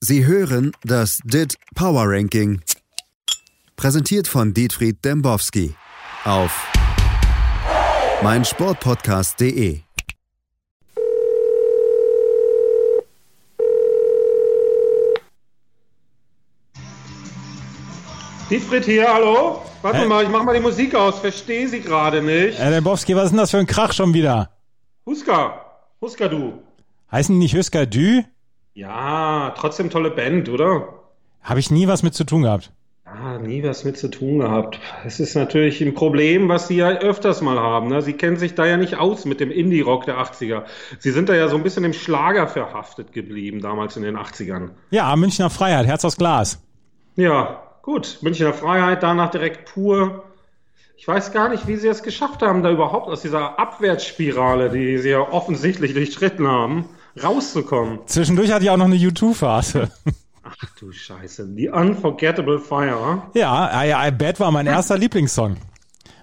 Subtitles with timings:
[0.00, 2.60] Sie hören das DIT Power Ranking.
[3.74, 5.74] Präsentiert von Dietfried Dembowski
[6.24, 6.52] auf
[8.22, 9.80] meinsportpodcast.de.
[18.48, 19.62] Dietfried hier, hallo?
[19.82, 20.06] Warte Hä?
[20.06, 22.56] mal, ich mach mal die Musik aus, verstehe sie gerade nicht.
[22.56, 24.50] Herr Dembowski, was ist denn das für ein Krach schon wieder?
[25.04, 25.60] Huska,
[26.00, 26.62] Huska du.
[27.10, 28.22] Heißen die nicht Husker Dü?
[28.78, 30.86] Ja, trotzdem tolle Band, oder?
[31.42, 32.70] Habe ich nie was mit zu tun gehabt.
[33.04, 34.78] Ah, nie was mit zu tun gehabt.
[35.04, 37.88] Es ist natürlich ein Problem, was Sie ja öfters mal haben.
[37.88, 38.02] Ne?
[38.02, 40.62] Sie kennen sich da ja nicht aus mit dem Indie-Rock der 80er.
[41.00, 44.68] Sie sind da ja so ein bisschen im Schlager verhaftet geblieben, damals in den 80ern.
[44.90, 46.62] Ja, Münchner Freiheit, Herz aus Glas.
[47.16, 48.18] Ja, gut.
[48.22, 50.22] Münchner Freiheit, danach direkt pur.
[50.96, 54.98] Ich weiß gar nicht, wie Sie es geschafft haben, da überhaupt aus dieser Abwärtsspirale, die
[54.98, 56.88] Sie ja offensichtlich durchschritten haben,
[57.22, 58.00] rauszukommen.
[58.06, 59.90] Zwischendurch hatte ich auch noch eine U2-Phase.
[60.42, 63.22] Ach du Scheiße, die Unforgettable Fire.
[63.34, 65.56] ja, I, I Bet war mein erster Lieblingssong,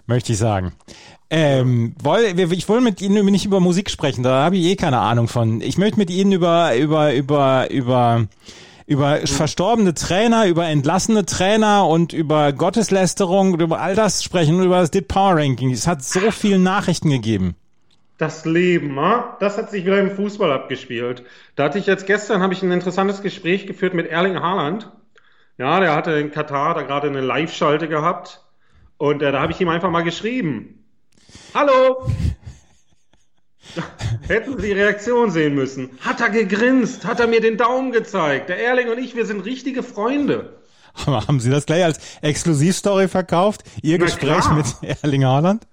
[0.07, 0.73] möchte ich sagen.
[1.29, 4.99] Ähm, woll, ich wollte mit Ihnen nicht über Musik sprechen, da habe ich eh keine
[4.99, 5.61] Ahnung von.
[5.61, 8.27] Ich möchte mit Ihnen über, über, über, über,
[8.85, 14.65] über verstorbene Trainer, über entlassene Trainer und über Gotteslästerung und über all das sprechen und
[14.65, 15.71] über das DIT Power Ranking.
[15.71, 17.55] Es hat so viele Nachrichten gegeben.
[18.17, 18.95] Das Leben,
[19.39, 21.23] das hat sich wieder im Fußball abgespielt.
[21.55, 24.89] Da hatte ich jetzt gestern habe ich ein interessantes Gespräch geführt mit Erling Haaland.
[25.57, 28.41] Ja, der hatte in Katar da gerade eine Live-Schalte gehabt
[28.97, 30.85] und äh, da habe ich ihm einfach mal geschrieben.
[31.53, 32.09] Hallo!
[34.27, 35.89] Hätten Sie die Reaktion sehen müssen.
[35.99, 38.47] Hat er gegrinst, hat er mir den Daumen gezeigt.
[38.49, 40.57] Der Erling und ich, wir sind richtige Freunde.
[41.05, 43.63] Haben Sie das gleich als Exklusivstory verkauft?
[43.81, 44.53] Ihr Na Gespräch klar.
[44.53, 45.67] mit Erling Haaland?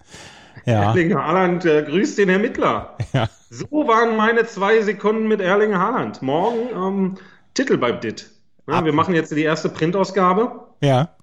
[0.64, 2.96] Ja, Erling Haaland äh, grüßt den Ermittler.
[3.12, 3.28] ja.
[3.50, 6.22] So waren meine zwei Sekunden mit Erling Haaland.
[6.22, 7.18] Morgen ähm,
[7.54, 8.30] Titel beim DIT.
[8.68, 11.16] Ja, wir machen jetzt die erste Printausgabe Ja,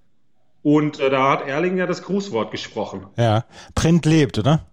[0.62, 3.08] und äh, da hat Erling ja das Grußwort gesprochen.
[3.17, 3.45] ja.
[3.76, 4.66] Print lebt, oder?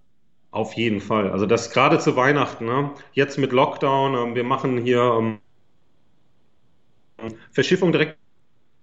[0.50, 1.31] Auf jeden Fall.
[1.31, 2.65] Also das gerade zu Weihnachten.
[2.66, 2.91] Ne?
[3.12, 4.15] Jetzt mit Lockdown.
[4.15, 5.38] Ähm, wir machen hier ähm,
[7.53, 8.19] Verschiffung direkt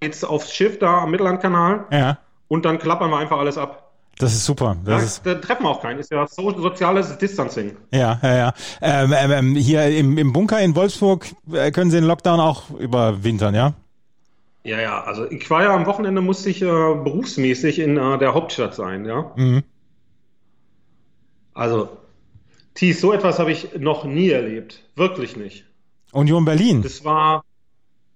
[0.03, 2.17] jetzt aufs Schiff da am Mittellandkanal Ja.
[2.47, 3.92] und dann klappern wir einfach alles ab.
[4.19, 4.77] Das ist super.
[4.85, 5.99] Das Da, ist, da treffen wir auch keinen.
[5.99, 7.75] Ist ja so, soziales Distancing.
[7.91, 8.53] ja, ja, ja.
[8.81, 12.69] Ähm, ähm, ähm, hier im, im Bunker in Wolfsburg äh, können Sie den Lockdown auch
[12.71, 13.73] überwintern, ja?
[14.63, 18.33] Ja, ja, also ich war ja am Wochenende, musste ich äh, berufsmäßig in äh, der
[18.33, 19.31] Hauptstadt sein, ja.
[19.35, 19.63] Mhm.
[21.53, 21.89] Also,
[22.75, 24.79] Thies, so etwas habe ich noch nie erlebt.
[24.95, 25.65] Wirklich nicht.
[26.11, 26.81] Union Berlin.
[26.81, 27.43] Das war,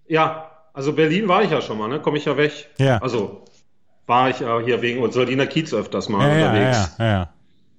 [0.08, 2.00] ja, also Berlin war ich ja schon mal, ne?
[2.00, 2.70] Komme ich ja weg.
[2.78, 2.98] Ja.
[3.00, 3.44] Also,
[4.08, 6.96] war ich äh, hier wegen Ursula Kiez öfters mal ja, ja, ja, unterwegs.
[6.98, 7.30] ja, ja.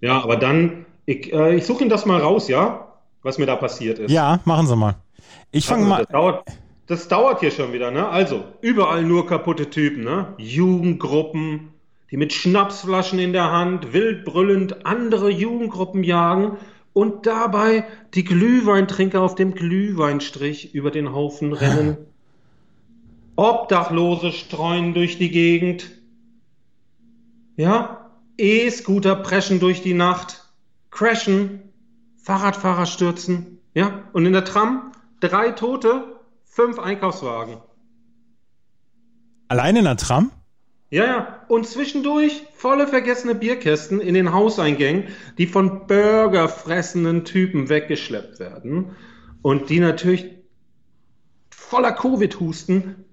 [0.01, 2.85] Ja, aber dann, ich, äh, ich suche Ihnen das mal raus, ja?
[3.23, 4.13] Was mir da passiert ist.
[4.13, 4.95] Ja, machen Sie mal.
[5.51, 5.99] Ich fange Also, mal.
[6.05, 6.45] Das dauert,
[6.87, 8.09] das dauert hier schon wieder, ne?
[8.09, 10.35] Also, überall nur kaputte Typen, ne?
[10.37, 11.71] Jugendgruppen,
[12.11, 16.59] die mit Schnapsflaschen in der Hand wild brüllend andere Jugendgruppen jagen
[16.93, 17.85] und dabei
[18.15, 21.97] die Glühweintrinker auf dem Glühweinstrich über den Haufen rennen.
[23.37, 25.91] Obdachlose streuen durch die Gegend.
[27.59, 28.13] Ja?
[28.39, 30.49] E-Scooter preschen durch die Nacht.
[30.91, 31.73] Crashen.
[32.17, 33.59] Fahrradfahrer stürzen.
[33.75, 34.05] Ja?
[34.13, 37.59] Und in der Tram drei Tote, fünf Einkaufswagen.
[39.49, 40.31] Allein in der Tram?
[40.91, 41.45] Ja, ja.
[41.49, 48.97] Und zwischendurch volle vergessene Bierkästen in den Hauseingängen, die von burgerfressenden Typen weggeschleppt werden.
[49.43, 50.31] Und die natürlich
[51.51, 53.05] voller Covid-Husten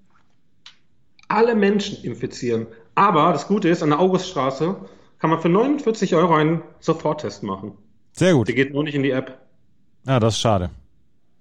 [1.28, 2.66] alle Menschen infizieren.
[2.94, 4.76] Aber das Gute ist, an der Auguststraße
[5.18, 7.72] kann man für 49 Euro einen Soforttest machen.
[8.12, 8.48] Sehr gut.
[8.48, 9.38] Der geht nur nicht in die App.
[10.06, 10.70] Ja, das ist schade.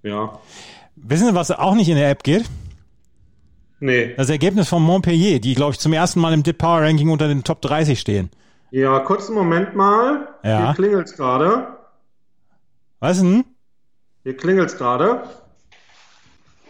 [0.03, 0.39] Ja.
[0.95, 2.45] Wissen Sie, was auch nicht in der App geht?
[3.79, 4.13] Nee.
[4.15, 7.27] Das Ergebnis von Montpellier, die, glaube ich, zum ersten Mal im DIT Power Ranking unter
[7.27, 8.29] den Top 30 stehen.
[8.71, 10.27] Ja, kurzen Moment mal.
[10.43, 10.65] Ja.
[10.65, 11.67] Hier klingelt's gerade.
[12.99, 13.45] Was denn?
[14.23, 15.23] Hier klingelt's gerade.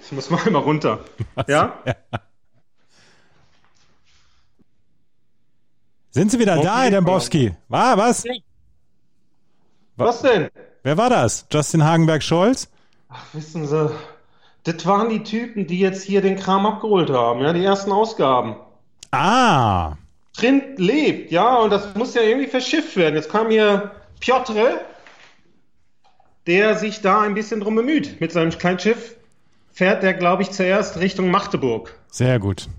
[0.02, 1.00] Ich muss mal einmal runter.
[1.48, 1.80] Ja?
[6.16, 7.56] Sind Sie wieder da, Montpellier, Herr Dembowski?
[7.68, 8.24] War was?
[9.98, 10.48] Was denn?
[10.82, 11.46] Wer war das?
[11.52, 12.70] Justin Hagenberg-Scholz?
[13.10, 13.92] Ach, wissen Sie,
[14.64, 18.56] das waren die Typen, die jetzt hier den Kram abgeholt haben, ja, die ersten Ausgaben.
[19.12, 19.96] Ah,
[20.32, 23.16] Trint lebt, ja, und das muss ja irgendwie verschifft werden.
[23.16, 23.92] Jetzt kam hier
[24.22, 24.80] Piotr,
[26.48, 28.22] der sich da ein bisschen drum bemüht.
[28.22, 29.18] Mit seinem kleinen Schiff
[29.74, 32.00] fährt der, glaube ich, zuerst Richtung Magdeburg.
[32.10, 32.70] sehr gut.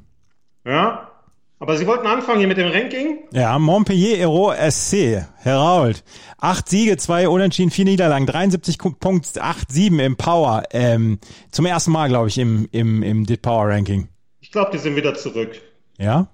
[0.65, 1.11] Ja?
[1.59, 3.21] Aber Sie wollten anfangen hier mit dem Ranking?
[3.33, 6.05] Ja, Montpellier Hero SC, Herault.
[6.39, 10.65] Acht Siege, zwei Unentschieden, vier Niederlagen, 73.87 im Power.
[10.73, 11.19] Ähm,
[11.51, 14.09] zum ersten Mal, glaube ich, im, im, im DIT Power Ranking.
[14.41, 15.61] Ich glaube, die sind wieder zurück.
[15.99, 16.29] Ja?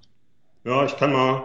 [0.65, 1.45] Ja, ich kann mal,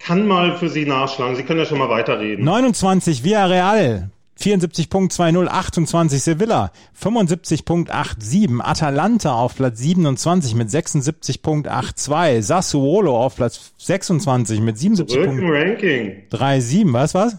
[0.00, 1.36] kann mal für Sie nachschlagen.
[1.36, 2.44] Sie können ja schon mal weiterreden.
[2.44, 4.10] 29 Villarreal,
[4.40, 6.70] 74.20, 28 Sevilla,
[7.02, 16.22] 75.87 Atalanta auf Platz 27 mit 76.82 Sassuolo auf Platz 26 mit Zurück im Ranking.
[16.30, 17.38] 77.37 was was?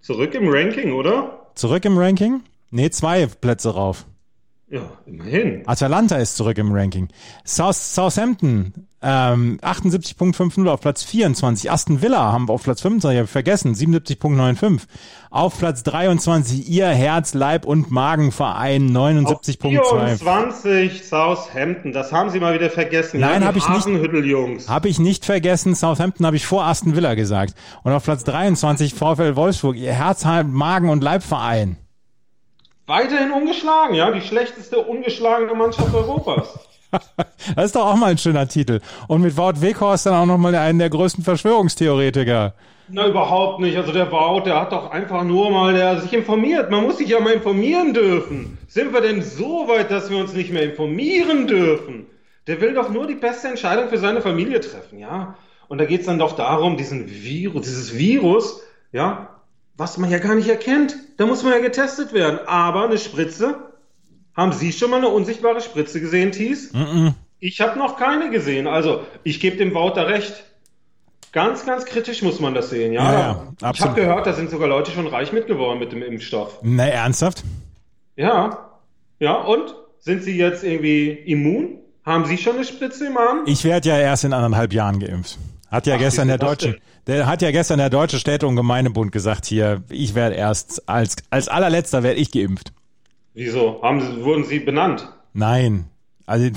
[0.00, 1.46] Zurück im Ranking, oder?
[1.54, 2.42] Zurück im Ranking?
[2.70, 4.06] Nee, zwei Plätze rauf.
[4.68, 5.62] Ja, immerhin.
[5.66, 7.08] Atalanta ist zurück im Ranking.
[7.46, 8.72] South, Southampton
[9.04, 11.70] ähm, 78.50 auf Platz 24.
[11.70, 14.82] Aston Villa haben wir auf Platz 25, habe ich vergessen, 77.95.
[15.30, 20.16] Auf Platz 23 ihr Herz, Leib und Magenverein 79.2.
[20.18, 23.20] 24 Southampton, das haben Sie mal wieder vergessen.
[23.20, 24.68] Nein, habe ich nicht.
[24.68, 25.74] Habe ich nicht vergessen.
[25.74, 27.54] Southampton habe ich vor Aston Villa gesagt.
[27.82, 31.76] Und auf Platz 23 VfL Wolfsburg, ihr Herz, Magen und Leibverein.
[32.86, 36.58] Weiterhin ungeschlagen, ja, die schlechteste ungeschlagene Mannschaft Europas.
[37.56, 38.80] das ist doch auch mal ein schöner Titel.
[39.08, 42.54] Und mit Wout Weghorst dann auch nochmal einen der größten Verschwörungstheoretiker.
[42.88, 43.76] Na, überhaupt nicht.
[43.76, 46.70] Also der Wout, der hat doch einfach nur mal der sich informiert.
[46.70, 48.58] Man muss sich ja mal informieren dürfen.
[48.68, 52.06] Sind wir denn so weit, dass wir uns nicht mehr informieren dürfen?
[52.46, 55.36] Der will doch nur die beste Entscheidung für seine Familie treffen, ja?
[55.68, 58.60] Und da geht's dann doch darum, diesen Virus, dieses Virus,
[58.92, 59.40] ja,
[59.76, 60.94] was man ja gar nicht erkennt.
[61.16, 62.38] Da muss man ja getestet werden.
[62.46, 63.56] Aber eine Spritze,
[64.34, 66.72] haben Sie schon mal eine unsichtbare Spritze gesehen, Thies?
[66.72, 67.14] Mm -mm.
[67.40, 68.66] Ich habe noch keine gesehen.
[68.66, 70.44] Also ich gebe dem Wouter recht.
[71.32, 73.12] Ganz, ganz kritisch muss man das sehen, ja.
[73.12, 76.60] ja, ja ich habe gehört, da sind sogar Leute schon reich mitgeworden mit dem Impfstoff.
[76.62, 77.42] Na, ernsthaft?
[78.14, 78.70] Ja.
[79.18, 79.74] Ja, und?
[79.98, 81.78] Sind Sie jetzt irgendwie immun?
[82.04, 83.42] Haben Sie schon eine Spritze im Arm?
[83.46, 85.38] Ich werde ja erst in anderthalb Jahren geimpft.
[85.70, 89.10] Hat ja Ach, gestern der Deutsche, der hat ja gestern der Deutsche Städte- und Gemeindebund
[89.10, 92.72] gesagt hier, ich werde erst als, als allerletzter werde ich geimpft.
[93.34, 93.82] Wieso?
[93.82, 95.12] Haben Sie, wurden Sie benannt?
[95.32, 95.86] Nein.
[96.24, 96.50] Also,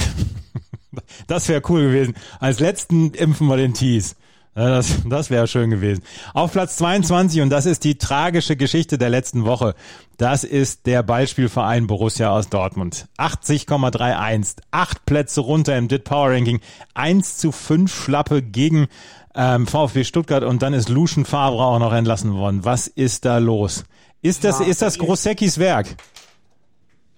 [1.27, 2.15] das wäre cool gewesen.
[2.39, 4.15] Als letzten impfen wir den Tees.
[4.53, 6.03] Das, das wäre schön gewesen.
[6.33, 9.75] Auf Platz 22, und das ist die tragische Geschichte der letzten Woche,
[10.17, 13.07] das ist der Ballspielverein Borussia aus Dortmund.
[13.19, 16.59] 80,31, acht Plätze runter im DIT Power Ranking,
[16.95, 18.87] 1 zu 5 Schlappe gegen
[19.35, 22.65] ähm, VfB Stuttgart und dann ist Lucian Favre auch noch entlassen worden.
[22.65, 23.85] Was ist da los?
[24.23, 25.95] Ist das, ja, ist das Grossekis Werk?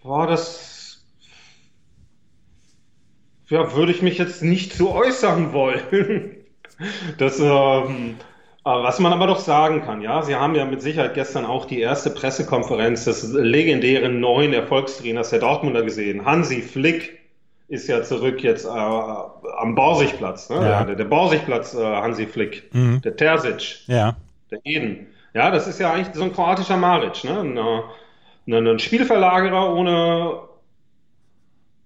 [0.09, 1.05] Boah, das
[3.47, 6.35] ja, würde ich mich jetzt nicht zu äußern wollen.
[7.19, 8.15] das, ähm,
[8.63, 11.79] was man aber doch sagen kann, ja, Sie haben ja mit Sicherheit gestern auch die
[11.79, 16.25] erste Pressekonferenz des legendären neuen Erfolgstrainers der Dortmunder gesehen.
[16.25, 17.19] Hansi Flick
[17.67, 20.55] ist ja zurück jetzt äh, am Borsigplatz, ne?
[20.55, 20.85] Ja.
[20.85, 22.99] Der, der Borsigplatz äh, Hansi Flick, mhm.
[23.03, 24.15] der Terzic, ja.
[24.49, 25.05] der Eden.
[25.35, 27.41] Ja, das ist ja eigentlich so ein kroatischer Maric, ne?
[27.41, 27.59] Ein,
[28.51, 30.39] äh, ein Spielverlagerer ohne,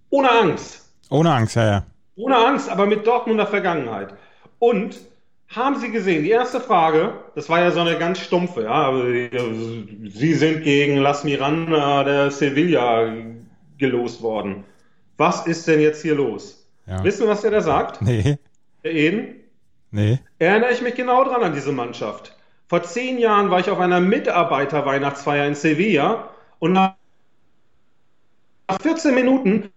[0.09, 0.89] ohne Angst.
[1.09, 1.85] Ohne Angst, ja, ja.
[2.15, 4.13] Ohne Angst, aber mit Dortmunder Vergangenheit.
[4.59, 4.97] Und
[5.49, 8.91] haben Sie gesehen, die erste Frage, das war ja so eine ganz stumpfe, ja,
[10.09, 13.13] Sie sind gegen Las Miranda der Sevilla
[13.77, 14.63] gelost worden.
[15.17, 16.67] Was ist denn jetzt hier los?
[16.87, 17.03] Ja.
[17.03, 18.01] Wissen Sie, was der da sagt?
[18.01, 18.37] Nee.
[18.83, 19.35] Der Eden?
[19.91, 20.19] Nee.
[20.39, 22.35] Erinnere ich mich genau dran an diese Mannschaft.
[22.67, 26.29] Vor zehn Jahren war ich auf einer Mitarbeiterweihnachtsfeier in Sevilla
[26.63, 26.95] und nach
[28.81, 29.69] 14 Minuten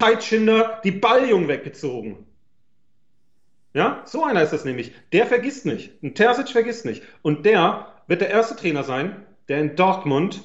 [0.00, 2.24] Zeitschinder die Balljung weggezogen.
[3.74, 4.92] Ja, so einer ist es nämlich.
[5.12, 6.00] Der vergisst nicht.
[6.04, 7.02] Ein Terzic vergisst nicht.
[7.22, 10.44] Und der wird der erste Trainer sein, der in Dortmund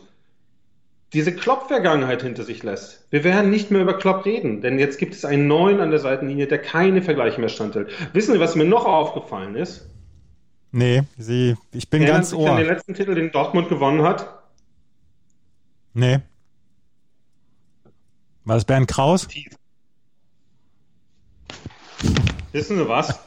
[1.13, 3.06] diese Klopp-Vergangenheit hinter sich lässt.
[3.12, 6.00] Wir werden nicht mehr über Klopp reden, denn jetzt gibt es einen neuen an der
[6.00, 7.92] Seitenlinie, der keine Vergleiche mehr standhält.
[8.12, 9.88] Wissen Sie, was mir noch aufgefallen ist?
[10.72, 12.50] Nee, Sie, ich bin Erinnern ganz ohr.
[12.50, 14.45] an den letzten Titel, den Dortmund gewonnen hat?
[15.96, 16.20] Nee.
[18.44, 19.28] War das Bernd Kraus?
[22.52, 23.18] Wissen Sie was?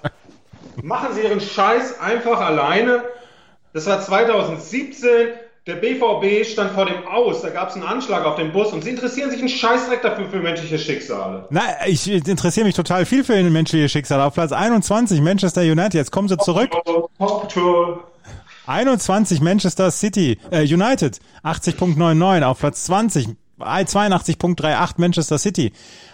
[0.82, 3.04] Machen Sie Ihren Scheiß einfach alleine.
[3.72, 5.28] Das war 2017.
[5.66, 8.84] Der BVB stand vor dem Aus, da gab es einen Anschlag auf den Bus und
[8.84, 11.46] sie interessieren sich einen Scheißdreck dafür für menschliche Schicksale.
[11.50, 14.24] Na, ich interessiere mich total viel für menschliche Schicksale.
[14.24, 16.70] Auf Platz 21 Manchester United, jetzt kommen sie zurück.
[17.18, 17.50] Top
[18.68, 25.72] 21 Manchester City, äh, United, 80.99 auf Platz 20, 82.38 Manchester City.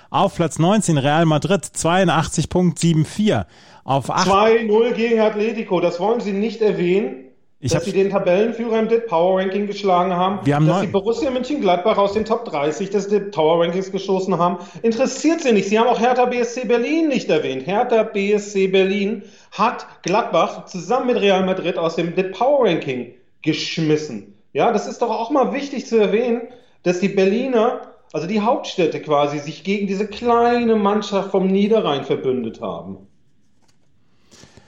[0.08, 3.44] Auf Platz 19 Real Madrid, 82.74
[3.82, 4.28] auf 8.
[4.28, 7.24] 2-0 gegen Atletico, das wollen Sie nicht erwähnen?
[7.64, 10.86] Ich dass sie den Tabellenführer im DIT Power Ranking geschlagen haben, Wir haben dass sie
[10.86, 15.70] Borussia Mönchengladbach aus den Top 30 des DIT Power Rankings geschossen haben, interessiert sie nicht.
[15.70, 17.66] Sie haben auch Hertha BSC Berlin nicht erwähnt.
[17.66, 24.34] Hertha BSC Berlin hat Gladbach zusammen mit Real Madrid aus dem DIT Power Ranking geschmissen.
[24.52, 26.42] Ja, das ist doch auch mal wichtig zu erwähnen,
[26.82, 27.80] dass die Berliner,
[28.12, 33.06] also die Hauptstädte quasi, sich gegen diese kleine Mannschaft vom Niederrhein verbündet haben.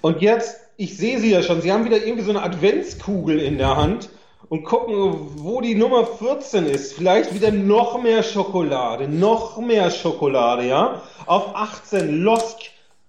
[0.00, 3.58] Und jetzt, ich sehe sie ja schon, sie haben wieder irgendwie so eine Adventskugel in
[3.58, 4.10] der Hand
[4.48, 4.94] und gucken,
[5.36, 6.92] wo die Nummer 14 ist.
[6.92, 11.02] Vielleicht wieder noch mehr Schokolade, noch mehr Schokolade, ja?
[11.24, 12.58] Auf 18 Losk,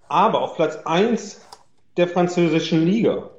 [0.08, 1.42] aber auf Platz 1
[1.98, 3.30] der französischen Liga.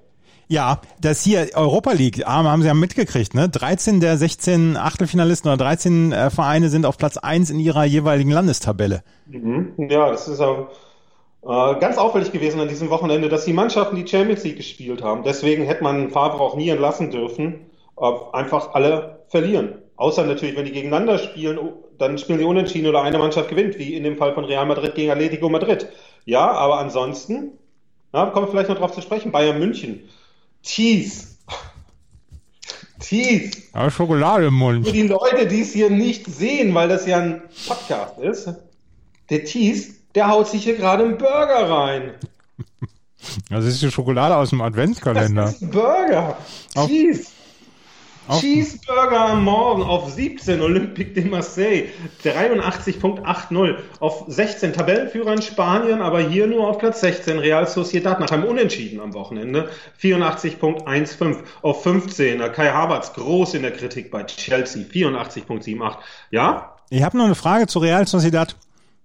[0.51, 3.51] Ja, das hier Europa League, ah, haben Sie ja mitgekriegt, ne?
[3.51, 8.31] 13 der 16 Achtelfinalisten oder 13 äh, Vereine sind auf Platz 1 in ihrer jeweiligen
[8.31, 9.03] Landestabelle.
[9.27, 9.75] Mhm.
[9.77, 10.69] Ja, das ist auch
[11.43, 15.23] äh, ganz auffällig gewesen an diesem Wochenende, dass die Mannschaften die Champions League gespielt haben.
[15.23, 17.67] Deswegen hätte man Favre auch nie entlassen dürfen.
[18.01, 19.79] Äh, einfach alle verlieren.
[19.97, 23.79] Außer natürlich, wenn die gegeneinander spielen, oh, dann spielen sie unentschieden oder eine Mannschaft gewinnt,
[23.79, 25.89] wie in dem Fall von Real Madrid gegen Atletico Madrid.
[26.25, 27.53] Ja, aber ansonsten,
[28.13, 30.09] na, kommen wir vielleicht noch drauf zu sprechen, Bayern München.
[30.63, 31.39] Tees.
[33.01, 33.71] Tees.
[33.75, 34.87] Ja, Schokolade im Mund.
[34.87, 38.55] Für die Leute, die es hier nicht sehen, weil das ja ein Podcast ist,
[39.31, 42.15] der Tees, der haut sich hier gerade einen Burger rein.
[43.51, 45.45] Das ist die Schokolade aus dem Das Adventskalender.
[45.45, 46.37] ist ein Burger.
[46.75, 47.27] Auf- Cheese.
[48.29, 51.89] auf- Cheeseburger am Morgen auf 17 Olympique de Marseille
[52.23, 58.31] 83.80 auf 16 Tabellenführer in Spanien, aber hier nur auf Platz 16 Real Sociedad nach
[58.31, 64.83] einem Unentschieden am Wochenende 84.15 auf 15 Kai Havertz groß in der Kritik bei Chelsea
[64.85, 65.97] 84.78
[66.31, 68.55] ja Ich habe noch eine Frage zu Real Sociedad.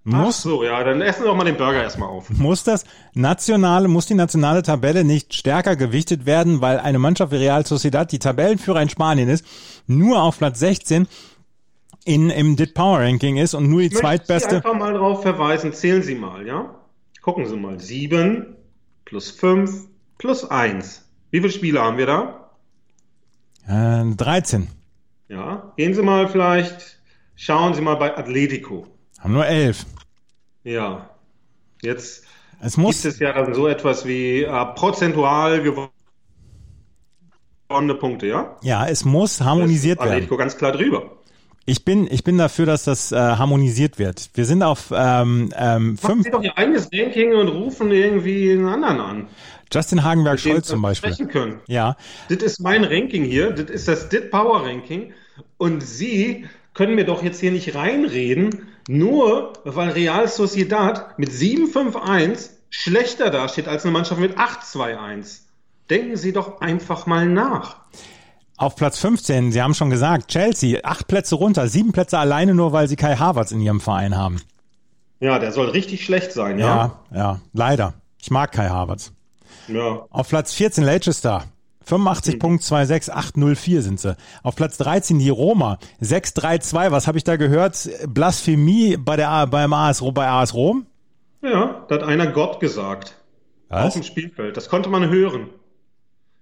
[0.06, 2.84] Ach Muss, so ja dann essen wir doch mal den Burger erstmal auf muss das
[3.14, 8.12] nationale, muss die nationale Tabelle nicht stärker gewichtet werden, weil eine Mannschaft wie Real Sociedad,
[8.12, 9.46] die Tabellenführer in Spanien ist,
[9.88, 11.08] nur auf Platz 16
[12.06, 14.56] in, im DIT Power Ranking ist und nur die Ich möchte Sie zweitbeste.
[14.58, 16.76] einfach mal darauf verweisen, zählen Sie mal, ja?
[17.22, 17.80] Gucken Sie mal.
[17.80, 18.58] 7
[19.06, 21.02] plus 5 plus 1.
[21.32, 22.50] Wie viele Spiele haben wir da?
[23.68, 24.68] Äh, 13.
[25.30, 25.72] Ja.
[25.78, 27.00] Gehen Sie mal vielleicht,
[27.36, 28.88] schauen Sie mal bei Atletico.
[29.20, 29.86] Haben nur 11.
[30.64, 31.10] Ja.
[31.82, 32.24] Jetzt
[32.62, 35.92] Es gibt muss, es ja dann so etwas wie äh, prozentual gewonnene
[37.96, 38.58] Punkte, ja?
[38.62, 40.38] ja, es muss harmonisiert Das ist werden.
[40.38, 41.12] Ganz klar drüber.
[41.66, 44.30] Ich bin, ich bin dafür, dass das äh, harmonisiert wird.
[44.34, 46.24] Wir sind auf ähm, ähm, Machen fünf.
[46.24, 49.28] Sie doch Ihr eigenes Ranking und rufen irgendwie einen anderen an.
[49.72, 51.14] Justin Hagenberg Scholz zum Beispiel.
[51.28, 51.62] Können.
[51.68, 51.96] Ja,
[52.30, 55.14] Das ist mein Ranking hier, das ist das DIT Power Ranking
[55.58, 62.50] und Sie können mir doch jetzt hier nicht reinreden, nur weil Real Sociedad mit 7-5-1
[62.70, 65.42] schlechter dasteht als eine Mannschaft mit 8-2-1.
[65.90, 67.78] Denken Sie doch einfach mal nach.
[68.58, 72.72] auf Platz 15, Sie haben schon gesagt, Chelsea, acht Plätze runter, sieben Plätze alleine nur,
[72.72, 74.42] weil sie Kai Havertz in ihrem Verein haben.
[75.20, 77.00] Ja, der soll richtig schlecht sein, ja?
[77.12, 77.94] Ja, ja, leider.
[78.18, 79.12] Ich mag Kai Havertz.
[79.68, 80.06] Ja.
[80.10, 81.44] Auf Platz 14 Leicester.
[81.88, 84.16] 85.26804 sind sie.
[84.42, 85.78] Auf Platz 13 die Roma.
[86.00, 87.90] 632, was habe ich da gehört?
[88.08, 90.86] Blasphemie bei der, beim AS, bei AS Rom?
[91.42, 93.16] Ja, da hat einer Gott gesagt.
[93.70, 93.94] Auf Was?
[93.96, 94.56] dem Spielfeld.
[94.56, 95.50] Das konnte man hören.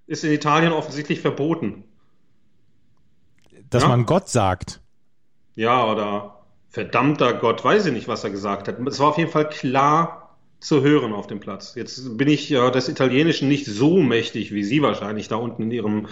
[0.07, 1.83] Ist in Italien offensichtlich verboten.
[3.69, 3.89] Dass Ja.
[3.89, 4.81] man Gott sagt.
[5.55, 6.35] Ja, oder
[6.69, 8.79] verdammter Gott, weiß ich nicht, was er gesagt hat.
[8.87, 10.20] Es war auf jeden Fall klar
[10.61, 11.73] zu hören auf dem Platz.
[11.75, 15.71] Jetzt bin ich ja des Italienischen nicht so mächtig wie Sie wahrscheinlich da unten in
[15.71, 16.07] Ihrem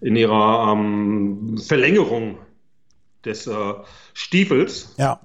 [0.00, 2.38] in Ihrer ähm, Verlängerung
[3.24, 3.74] des äh,
[4.14, 4.94] Stiefels.
[4.96, 5.20] Ja.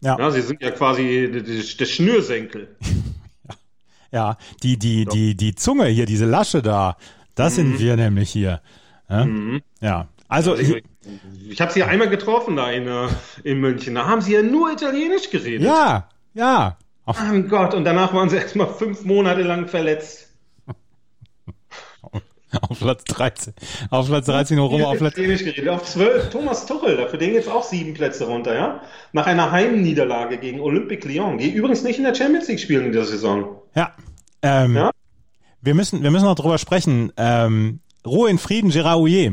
[0.00, 1.30] Ja, Ja, Sie sind ja quasi
[1.78, 2.76] der, Schnürsenkel.
[4.12, 4.36] ja.
[4.62, 6.96] Die, die, die, die Zunge hier, diese Lasche da,
[7.34, 7.56] das Mhm.
[7.56, 8.60] sind wir nämlich hier.
[9.08, 9.26] Ja.
[9.80, 10.08] ja.
[10.28, 10.82] Also, Ich,
[11.48, 13.08] ich habe Sie ja einmal getroffen da in, äh,
[13.44, 13.94] in München.
[13.94, 15.62] Da haben Sie ja nur Italienisch geredet.
[15.66, 16.76] ja, ja.
[17.08, 20.28] Auf, Mein Gott, und danach waren Sie erstmal fünf Monate lang verletzt.
[22.60, 23.54] auf Platz 13.
[23.88, 25.68] Auf Platz 13 Rom, auf Platz, geredet.
[25.70, 28.82] Auf 12 Thomas Tuchel, für den geht's auch sieben Plätze runter, ja?
[29.14, 32.92] Nach einer Heimniederlage gegen Olympique Lyon, die übrigens nicht in der Champions League spielen in
[32.92, 33.62] dieser Saison.
[33.74, 33.94] ja.
[34.42, 34.90] Ähm, Ja?
[35.62, 37.10] Wir müssen, wir müssen noch drüber sprechen.
[37.16, 39.32] Ähm, Ruhe in Frieden, Gérard Ouillet.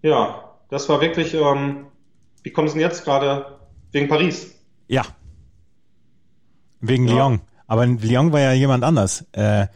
[0.00, 1.88] Ja, das war wirklich, ähm,
[2.42, 3.58] wie kommen Sie denn jetzt gerade
[3.92, 4.54] wegen Paris?
[4.88, 5.02] Ja.
[6.88, 7.14] Wegen Ja.
[7.14, 7.40] Lyon.
[7.66, 9.24] Aber Lyon war ja jemand anders.
[9.32, 9.66] Äh,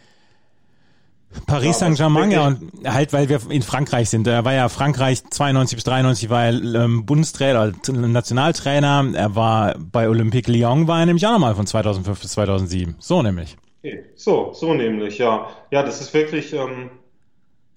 [1.46, 4.26] Paris Saint-Germain, ja, und halt, weil wir in Frankreich sind.
[4.26, 9.12] Er war ja Frankreich 92 bis 93 war er ähm, Bundestrainer, Nationaltrainer.
[9.14, 12.96] Er war bei Olympique Lyon, war er nämlich auch nochmal von 2005 bis 2007.
[12.98, 13.56] So nämlich.
[13.78, 14.04] Okay.
[14.16, 15.46] So, so nämlich, ja.
[15.70, 16.90] Ja, das ist wirklich, ähm,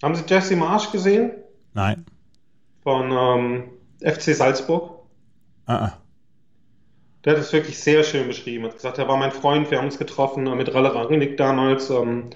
[0.01, 1.31] Haben Sie Jesse Marsch gesehen?
[1.73, 2.05] Nein.
[2.81, 3.63] Von ähm,
[4.01, 4.99] FC Salzburg?
[5.67, 5.91] Uh -uh.
[7.25, 8.65] Der hat es wirklich sehr schön beschrieben.
[8.65, 11.89] Er hat gesagt, er war mein Freund, wir haben uns getroffen mit Ralle Rangnick damals.
[11.89, 12.31] Ähm,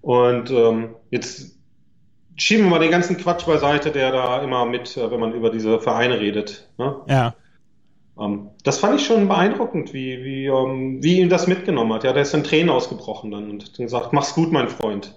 [0.00, 1.56] und ähm, jetzt
[2.36, 5.50] schieben wir mal den ganzen Quatsch beiseite, der da immer mit, äh, wenn man über
[5.50, 6.68] diese Vereine redet.
[6.78, 6.96] Ne?
[7.08, 7.34] Ja.
[8.18, 12.04] Ähm, das fand ich schon beeindruckend, wie, wie, ähm, wie ihn das mitgenommen hat.
[12.04, 15.14] Ja, der ist in Tränen ausgebrochen dann und hat gesagt, mach's gut, mein Freund.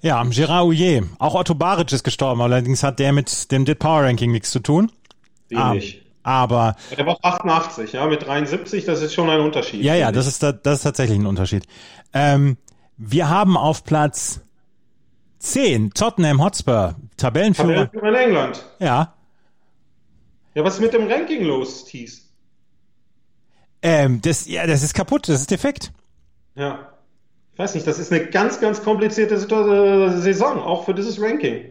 [0.00, 1.04] Ja, Gérard Ouillet.
[1.18, 4.60] Auch Otto Baric ist gestorben, allerdings hat der mit dem Dit Power Ranking nichts zu
[4.60, 4.92] tun.
[5.48, 6.05] Wenig.
[6.26, 6.74] Aber.
[6.96, 9.84] Der war 88, ja, mit 73, das ist schon ein Unterschied.
[9.84, 11.68] Ja, ja, das ist, das ist tatsächlich ein Unterschied.
[12.12, 12.56] Ähm,
[12.96, 14.40] wir haben auf Platz
[15.38, 17.86] 10 Tottenham Hotspur, Tabellenführer.
[17.86, 18.66] Tabellenführer in England.
[18.80, 19.14] Ja.
[20.56, 22.28] Ja, was ist mit dem Ranking los, Thies?
[23.82, 25.92] Ähm, das, ja, das ist kaputt, das ist defekt.
[26.56, 26.88] Ja.
[27.52, 31.66] Ich weiß nicht, das ist eine ganz, ganz komplizierte Saison, auch für dieses Ranking.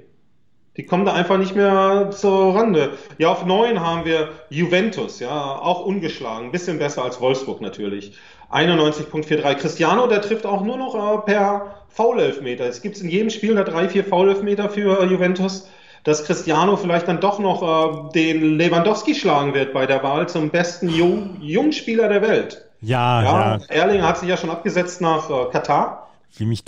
[0.78, 2.92] Die kommen da einfach nicht mehr zur Rande.
[3.18, 8.14] Ja, auf neun haben wir Juventus, ja, auch ungeschlagen, bisschen besser als Wolfsburg natürlich.
[8.52, 9.56] 91.43.
[9.56, 12.66] Cristiano, der trifft auch nur noch äh, per Foul-Elfmeter.
[12.66, 15.70] Es gibt in jedem Spiel da drei, vier Foul-Elfmeter für äh, Juventus,
[16.04, 20.50] dass Cristiano vielleicht dann doch noch äh, den Lewandowski schlagen wird bei der Wahl zum
[20.50, 22.66] besten Jung Jungspieler der Welt.
[22.82, 23.58] Ja, ja.
[23.58, 23.66] ja.
[23.70, 26.10] Erlinger hat sich ja schon abgesetzt nach äh, Katar.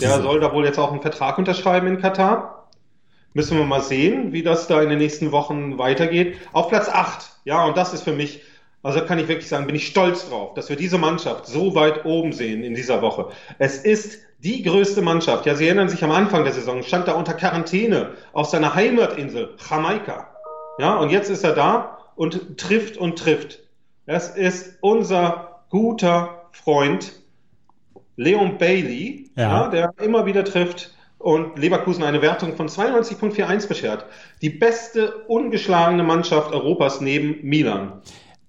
[0.00, 2.57] Der soll da wohl jetzt auch einen Vertrag unterschreiben in Katar.
[3.38, 6.38] Müssen wir mal sehen, wie das da in den nächsten Wochen weitergeht.
[6.52, 8.42] Auf Platz 8, ja, und das ist für mich,
[8.82, 12.04] also kann ich wirklich sagen, bin ich stolz drauf, dass wir diese Mannschaft so weit
[12.04, 13.28] oben sehen in dieser Woche.
[13.60, 15.46] Es ist die größte Mannschaft.
[15.46, 19.54] Ja, Sie erinnern sich am Anfang der Saison, stand da unter Quarantäne auf seiner Heimatinsel,
[19.70, 20.34] Jamaika.
[20.80, 23.60] Ja, und jetzt ist er da und trifft und trifft.
[24.06, 27.12] Das ist unser guter Freund
[28.16, 29.66] Leon Bailey, ja.
[29.66, 34.06] ja der immer wieder trifft und Leverkusen eine Wertung von 92.41 beschert.
[34.40, 38.00] Die beste ungeschlagene Mannschaft Europas neben Milan.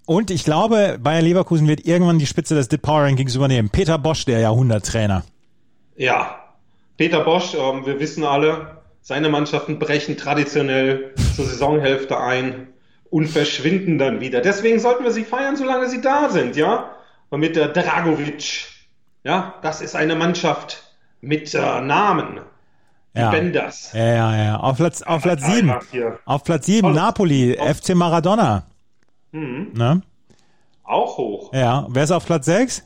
[0.06, 3.70] Und ich glaube, Bayer Leverkusen wird irgendwann die Spitze des Dit Power Rankings übernehmen.
[3.70, 5.24] Peter Bosch, der Jahrhunderttrainer.
[5.96, 6.40] Ja,
[6.98, 12.68] Peter Bosch, äh, wir wissen alle, seine Mannschaften brechen traditionell zur Saisonhälfte ein
[13.10, 14.42] und verschwinden dann wieder.
[14.42, 16.92] Deswegen sollten wir sie feiern, solange sie da sind, ja?
[17.30, 18.66] Und mit der Dragovic,
[19.24, 20.84] ja, das ist eine Mannschaft
[21.22, 22.41] mit äh, Namen.
[23.13, 23.32] Ja.
[23.32, 23.91] Benders.
[23.93, 24.58] Ja, ja, ja.
[24.58, 25.74] Auf Platz, auf Platz 7.
[26.26, 28.63] Auf Platz 7, Napoli, FC Maradona.
[29.32, 29.72] Mhm.
[29.74, 30.02] Ne?
[30.84, 31.54] Auch hoch.
[31.54, 31.86] Ja.
[31.89, 32.84] Wer ist auf Platz 6?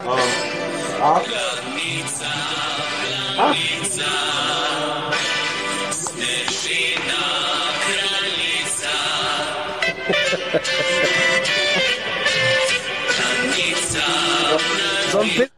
[0.00, 0.06] Ähm,
[1.00, 1.20] ah.
[3.38, 3.54] Ah.
[15.10, 15.49] so ein bisschen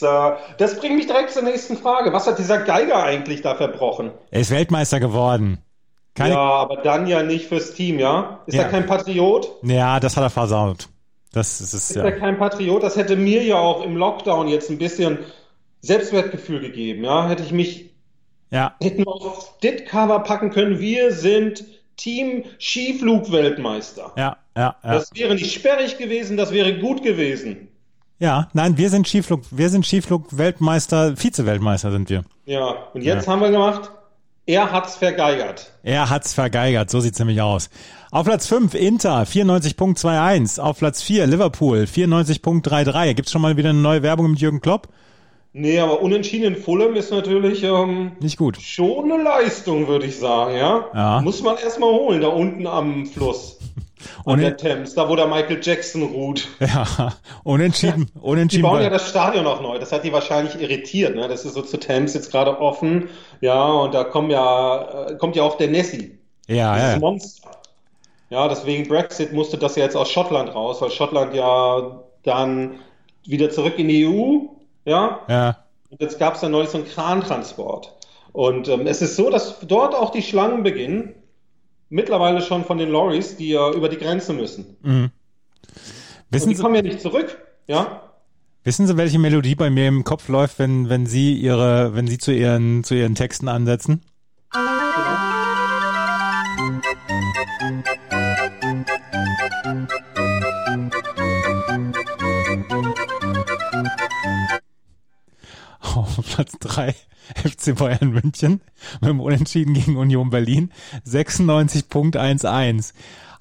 [0.00, 2.12] das bringt mich direkt zur nächsten Frage.
[2.12, 4.10] Was hat dieser Geiger eigentlich da verbrochen?
[4.30, 5.58] Er ist Weltmeister geworden.
[6.14, 6.34] Keine...
[6.34, 8.40] Ja, aber dann ja nicht fürs Team, ja?
[8.46, 8.62] Ist ja.
[8.62, 9.48] er kein Patriot?
[9.62, 10.88] Ja, das hat er versaut.
[11.32, 12.04] Das ist, ist ja.
[12.04, 12.82] er kein Patriot?
[12.82, 15.18] Das hätte mir ja auch im Lockdown jetzt ein bisschen
[15.80, 17.28] Selbstwertgefühl gegeben, ja?
[17.28, 17.90] Hätte ich mich
[18.50, 18.74] ja.
[18.80, 20.80] hätten wir auf dit Cover packen können.
[20.80, 21.64] Wir sind
[21.96, 24.12] Team Skiflug-Weltmeister.
[24.16, 24.92] Ja, ja, ja.
[24.92, 27.68] Das wäre nicht sperrig gewesen, das wäre gut gewesen.
[28.20, 32.24] Ja, nein, wir sind Skiflug, wir sind Skiflug-Weltmeister, Vize-Weltmeister sind wir.
[32.46, 33.32] Ja, und jetzt ja.
[33.32, 33.92] haben wir gemacht,
[34.44, 35.72] er hat's vergeigert.
[35.84, 37.70] Er hat's vergeigert, so sieht's nämlich aus.
[38.10, 40.58] Auf Platz 5 Inter, 94.21.
[40.58, 43.14] Auf Platz 4 Liverpool, 94.33.
[43.14, 44.88] Gibt's schon mal wieder eine neue Werbung mit Jürgen Klopp?
[45.52, 48.60] Nee, aber unentschieden in Fulham ist natürlich ähm, nicht gut.
[48.60, 50.86] Schon eine Leistung, würde ich sagen, ja?
[50.94, 51.20] ja.
[51.20, 53.57] Muss man erstmal holen, da unten am Fluss.
[54.24, 56.48] Und der Thames, da wo der Michael Jackson ruht.
[56.60, 58.62] Ja, unentschieden, unentschieden.
[58.62, 59.78] Die bauen ja das Stadion auch neu.
[59.78, 61.14] Das hat die wahrscheinlich irritiert.
[61.16, 61.28] Ne?
[61.28, 63.08] Das ist so zu Thames jetzt gerade offen.
[63.40, 66.18] Ja, und da kommen ja, äh, kommt ja auch der Nessie.
[66.46, 66.98] Ja, das ja.
[66.98, 67.50] Monster.
[68.30, 72.80] Ja, deswegen Brexit musste das ja jetzt aus Schottland raus, weil Schottland ja dann
[73.24, 74.40] wieder zurück in die EU.
[74.84, 75.20] Ja.
[75.28, 75.56] Ja.
[75.90, 77.94] Und jetzt gab es dann neulich so einen Krantransport.
[78.32, 81.14] Und ähm, es ist so, dass dort auch die Schlangen beginnen
[81.88, 84.76] mittlerweile schon von den Lorries, die ja über die Grenze müssen.
[84.82, 85.10] Mhm.
[86.30, 88.02] Wissen die Sie, kommen ja nicht zurück, ja?
[88.64, 92.18] Wissen Sie, welche Melodie bei mir im Kopf läuft, wenn, wenn Sie ihre, wenn Sie
[92.18, 94.02] zu Ihren, zu Ihren Texten ansetzen?
[105.80, 106.94] Auf Platz drei
[107.68, 108.60] FC Bayern München
[109.00, 110.72] mit dem Unentschieden gegen Union Berlin
[111.06, 112.92] 96.11.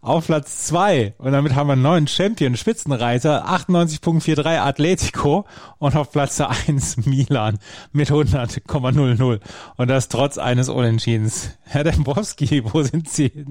[0.01, 5.45] Auf Platz zwei und damit haben wir einen neuen Champion, Spitzenreiter, 98.43 Atletico
[5.79, 7.57] und auf Platz eins Milan
[7.91, 9.39] mit 100,00
[9.75, 11.57] und das trotz eines Unentschiedens.
[11.63, 13.45] Herr Dembowski, wo sind Sie?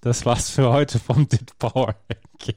[0.00, 2.56] Das war's für heute vom Dit Power Ranking.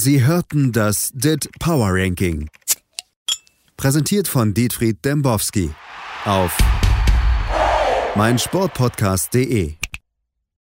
[0.00, 2.48] Sie hörten das DIT Power Ranking.
[3.76, 5.70] Präsentiert von Dietfried Dembowski
[6.24, 6.56] auf
[8.14, 9.77] meinsportpodcast.de.